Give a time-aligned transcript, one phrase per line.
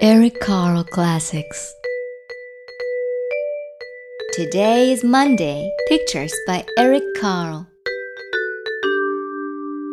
[0.00, 1.74] Eric Carle Classics.
[4.32, 5.72] Today is Monday.
[5.88, 7.66] Pictures by Eric Carle.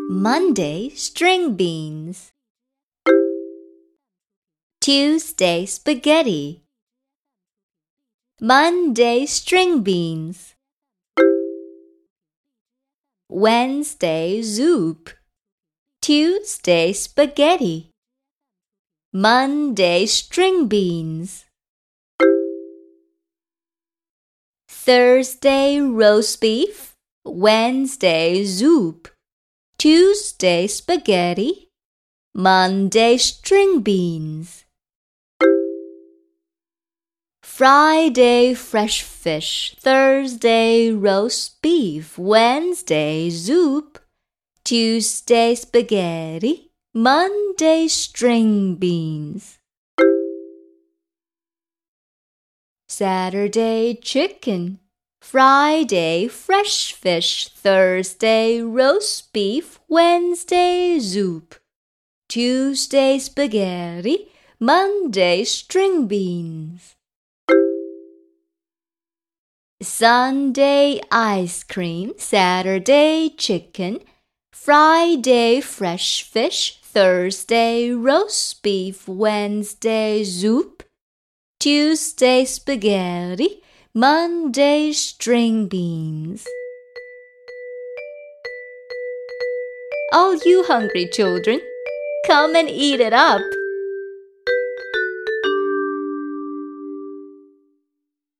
[0.07, 2.31] Monday, string beans.
[4.79, 6.61] Tuesday, spaghetti.
[8.39, 10.53] Monday, string beans.
[13.27, 15.09] Wednesday, soup.
[15.99, 17.94] Tuesday, spaghetti.
[19.17, 21.45] Monday, string beans.
[24.67, 26.95] Thursday, roast beef.
[27.23, 29.07] Wednesday, soup.
[29.77, 31.69] Tuesday, spaghetti.
[32.33, 34.65] Monday, string beans.
[37.41, 39.77] Friday, fresh fish.
[39.79, 42.17] Thursday, roast beef.
[42.17, 43.97] Wednesday, soup.
[44.65, 46.73] Tuesday, spaghetti.
[46.97, 49.59] Monday string beans.
[52.87, 54.79] Saturday chicken.
[55.19, 57.49] Friday fresh fish.
[57.49, 59.77] Thursday roast beef.
[59.89, 61.55] Wednesday soup.
[62.29, 64.31] Tuesday spaghetti.
[64.57, 66.95] Monday string beans.
[69.81, 72.13] Sunday ice cream.
[72.17, 73.99] Saturday chicken.
[74.53, 76.79] Friday fresh fish.
[76.95, 80.81] Thursday roast beef, Wednesday soup,
[81.59, 83.61] Tuesday spaghetti,
[83.93, 86.47] Monday string beans.
[90.13, 91.59] All you hungry children,
[92.27, 93.41] come and eat it up.